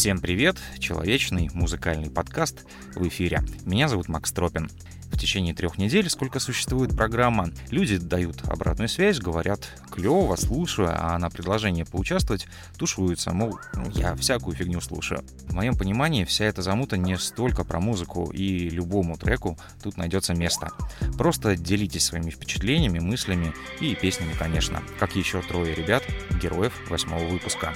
[0.00, 0.56] Всем привет!
[0.78, 3.42] Человечный музыкальный подкаст в эфире.
[3.66, 4.70] Меня зовут Макс Тропин.
[5.12, 11.18] В течение трех недель, сколько существует программа, люди дают обратную связь, говорят «клево, слушаю», а
[11.18, 12.46] на предложение поучаствовать
[12.78, 15.22] тушуются, мол, «Ну, я всякую фигню слушаю.
[15.48, 20.32] В моем понимании вся эта замута не столько про музыку, и любому треку тут найдется
[20.32, 20.70] место.
[21.18, 26.02] Просто делитесь своими впечатлениями, мыслями и песнями, конечно, как еще трое ребят,
[26.40, 27.74] героев восьмого выпуска.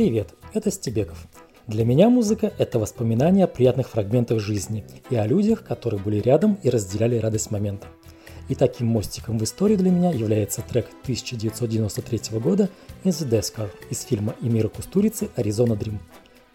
[0.00, 1.18] Привет, это Стебеков.
[1.66, 6.54] Для меня музыка– это воспоминания о приятных фрагментах жизни и о людях, которые были рядом
[6.62, 7.86] и разделяли радость момента.
[8.48, 12.70] И таким мостиком в истории для меня является трек 1993 года
[13.04, 16.00] «In the Death Car» из фильма Эмира Кустурицы «Аризона Дрим».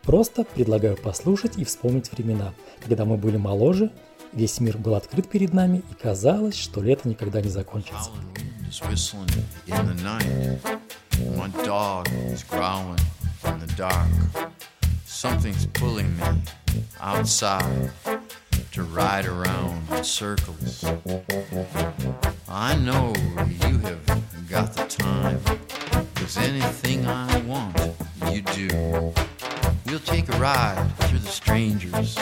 [0.01, 3.91] Просто предлагаю послушать и вспомнить времена, когда мы были моложе,
[4.33, 8.09] весь мир был открыт перед нами и казалось, что лето никогда не закончится.
[11.37, 12.99] My dog is growling
[13.47, 14.09] in the dark.
[15.05, 16.23] Something's pulling me
[16.99, 17.91] outside
[18.71, 20.83] to ride around in circles.
[22.49, 23.13] I know
[23.63, 25.39] you have got the time,
[26.15, 27.77] cause anything I want,
[28.31, 29.13] you do.
[29.85, 32.17] We'll take a ride through the strangers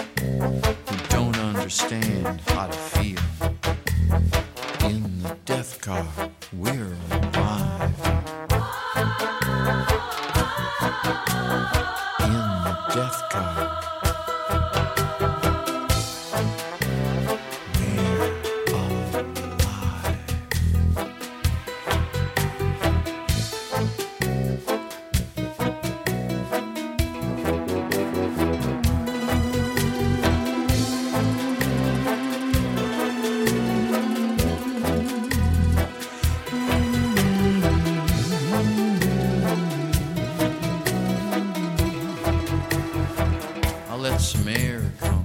[44.44, 45.24] miracle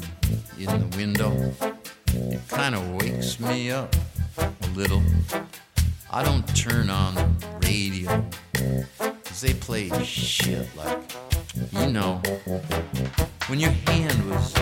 [0.58, 1.32] in the window.
[2.14, 3.94] It kind of wakes me up
[4.38, 5.02] a little.
[6.10, 7.24] I don't turn on the
[7.62, 10.98] radio because they play shit like,
[11.72, 12.20] you know,
[13.48, 14.52] when your hand was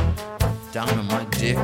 [0.72, 1.58] down on my dick,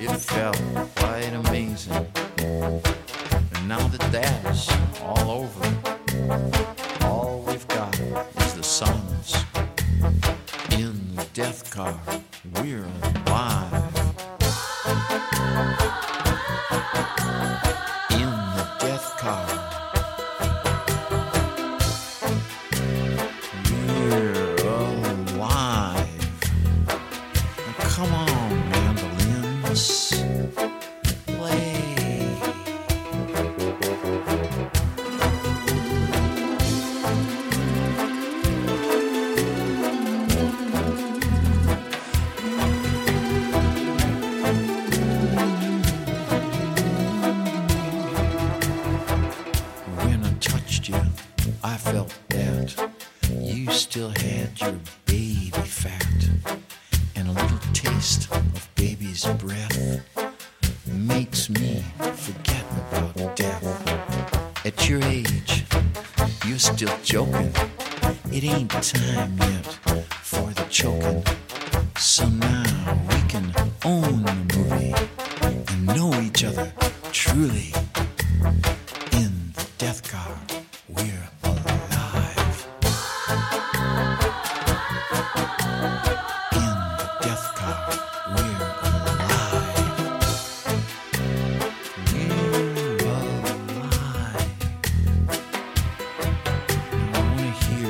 [0.00, 0.60] it felt
[0.96, 2.06] quite amazing.
[2.38, 4.70] And now that that's
[5.02, 6.81] all over.
[11.34, 11.98] death car,
[12.56, 12.84] we're
[13.26, 13.92] alive.
[68.82, 69.66] Time yet
[70.22, 71.24] for the choking.
[71.96, 73.52] So now we can
[73.84, 74.31] own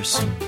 [0.02, 0.41] person.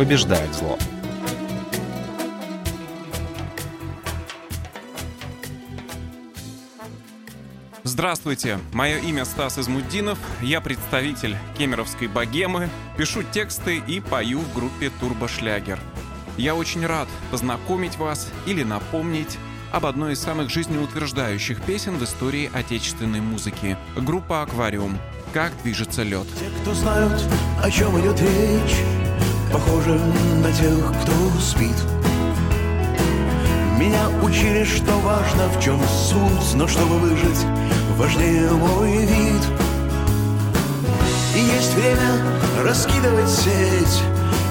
[0.00, 0.78] Побеждает зло.
[7.84, 14.90] Здравствуйте, мое имя Стас Измуддинов, я представитель кемеровской богемы, пишу тексты и пою в группе
[15.00, 15.78] «Турбошлягер».
[16.38, 19.36] Я очень рад познакомить вас или напомнить
[19.70, 23.76] об одной из самых жизнеутверждающих песен в истории отечественной музыки.
[23.98, 24.98] Группа «Аквариум».
[25.34, 26.26] «Как движется лед».
[26.38, 27.22] Те, кто знают,
[27.62, 29.09] о чем идет речь,
[29.52, 29.98] похожи
[30.42, 31.76] на тех, кто спит.
[33.78, 37.46] Меня учили, что важно, в чем суть, но чтобы выжить,
[37.96, 39.42] важнее мой вид.
[41.34, 42.12] И есть время
[42.64, 44.02] раскидывать сеть,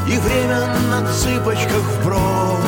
[0.07, 2.65] и время на цыпочках вброд.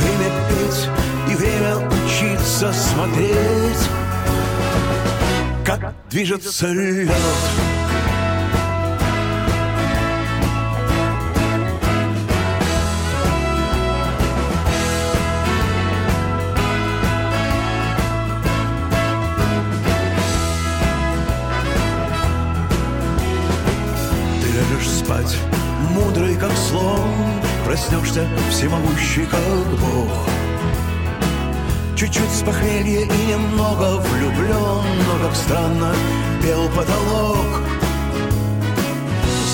[0.00, 0.88] Время петь
[1.30, 3.88] и время учиться смотреть,
[5.64, 7.10] как движется лед.
[27.88, 29.40] Проснешься всемогущий, как
[29.80, 30.10] Бог.
[31.96, 35.94] Чуть-чуть с похмелья и немного влюблен Но как странно
[36.42, 37.62] пел потолок.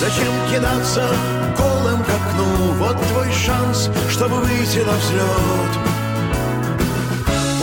[0.01, 1.07] Зачем кидаться
[1.57, 2.73] голым к окну?
[2.73, 5.71] Вот твой шанс, чтобы выйти на взлет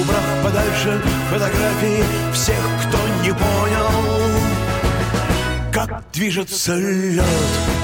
[0.00, 2.02] Убрав подальше фотографии
[2.32, 3.90] всех, кто не понял
[5.70, 7.81] Как движется лед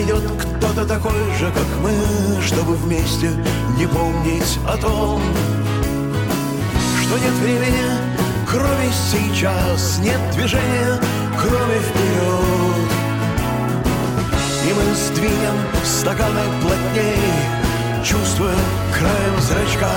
[0.00, 0.22] придет
[0.56, 3.30] кто-то такой же, как мы, чтобы вместе
[3.76, 5.20] не помнить о том,
[7.02, 7.84] что нет времени,
[8.48, 10.98] кроме сейчас, нет движения,
[11.38, 12.90] кроме вперед.
[14.66, 17.16] И мы сдвинем стаканы плотней,
[18.02, 18.56] чувствуя
[18.92, 19.90] краем зрачка,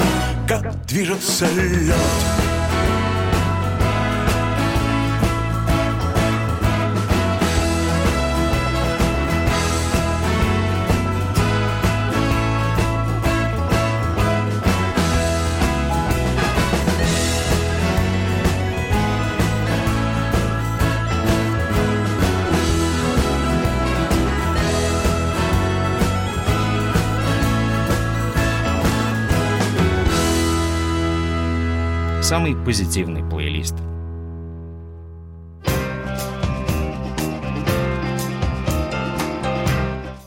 [0.48, 2.43] как движется лед.
[32.34, 33.76] Самый позитивный плейлист.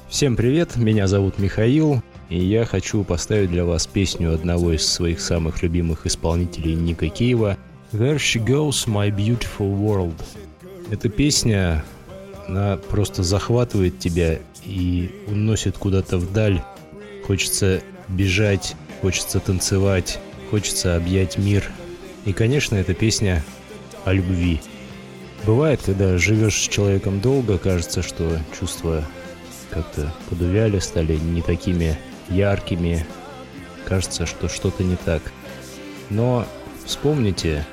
[0.08, 5.20] Всем привет, меня зовут Михаил, и я хочу поставить для вас песню одного из своих
[5.20, 7.58] самых любимых исполнителей Ника Киева
[7.90, 10.22] «There She Goes, My Beautiful World».
[10.92, 11.84] Эта песня,
[12.46, 16.62] она просто захватывает тебя и уносит куда-то вдаль.
[17.26, 20.20] Хочется бежать, хочется танцевать,
[20.52, 21.64] хочется объять мир–
[22.26, 23.42] и, конечно, эта песня
[24.04, 24.60] о любви.
[25.44, 29.04] Бывает, когда живешь с человеком долго, кажется, что чувства
[29.70, 31.96] как-то подувяли, стали не такими
[32.28, 33.06] яркими.
[33.84, 35.22] Кажется, что что-то не так.
[36.10, 36.46] Но
[36.84, 37.64] вспомните,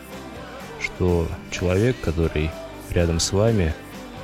[0.79, 2.51] что человек, который
[2.91, 3.73] рядом с вами,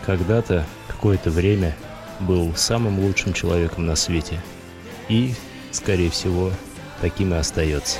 [0.05, 1.75] когда-то, какое-то время
[2.19, 4.39] был самым лучшим человеком на свете.
[5.07, 5.33] И,
[5.71, 6.51] скорее всего,
[7.01, 7.98] таким и остается.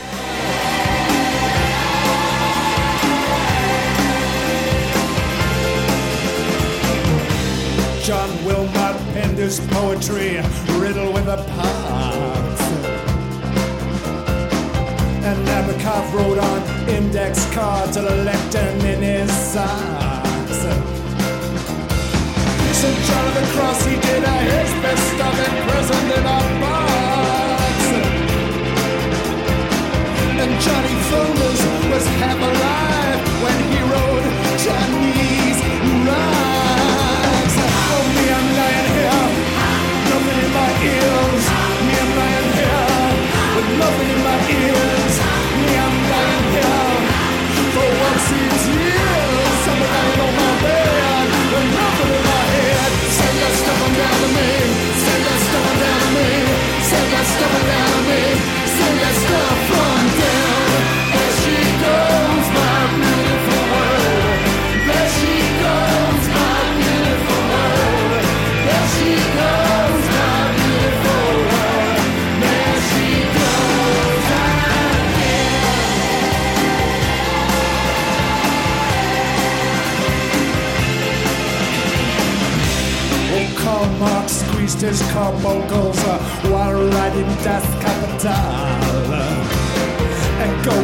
[9.16, 10.38] in this poetry
[10.80, 12.60] riddled with a pop.
[15.24, 20.60] And Nabokov wrote on index cards a lectern in his socks.
[22.80, 22.98] St.
[23.08, 27.78] John of the Cross, he did a his best stuff imprisoned in a box.
[30.42, 31.62] And Johnny Fingers
[31.92, 33.09] was half alive.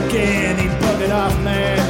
[0.02, 1.85] coke and he bugged it off, man.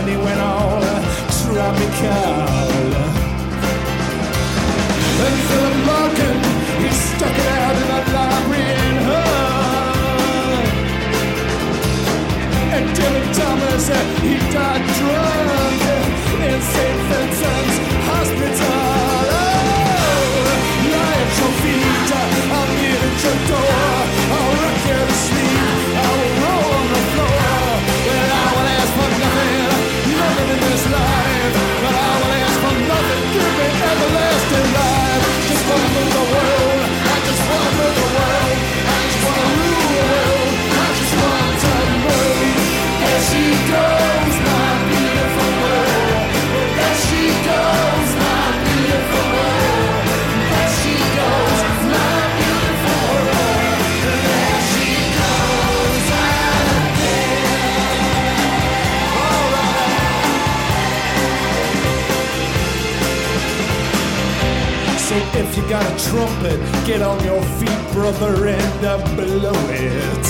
[65.79, 66.59] got a trumpet.
[66.85, 70.25] Get on your feet, brother, and uh, blow it.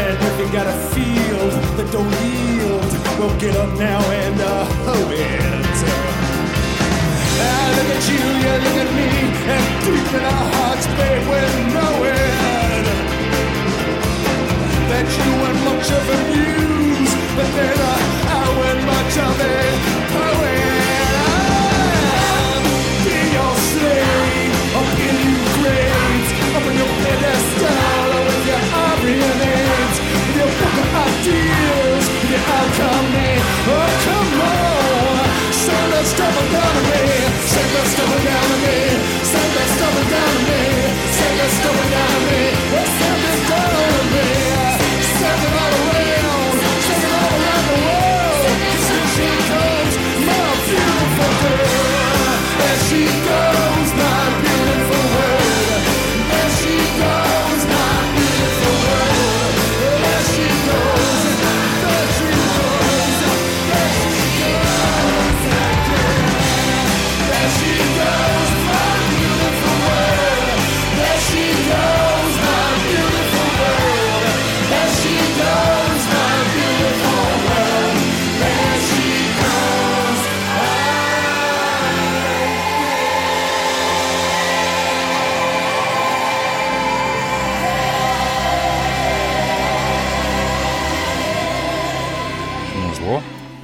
[0.00, 4.64] And if you got a field that don't yield, well, get up now and uh,
[4.86, 5.76] hoe it.
[7.42, 9.29] Ah, look at you, yeah, look at me.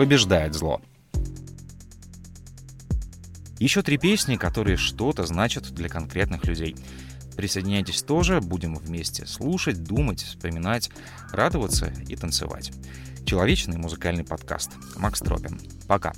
[0.06, 0.80] побеждает зло.
[3.58, 6.76] Еще три песни, которые что-то значат для конкретных людей.
[7.36, 10.90] Присоединяйтесь тоже, будем вместе слушать, думать, вспоминать,
[11.32, 12.70] радоваться и танцевать.
[13.24, 14.70] Человечный музыкальный подкаст.
[14.94, 15.60] Макс Тропин.
[15.88, 16.12] Пока.